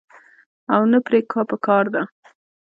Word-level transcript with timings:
او 0.73 0.81
نۀ 0.91 0.99
پرې 1.05 1.19
پکار 1.51 1.85
ده- 1.93 2.01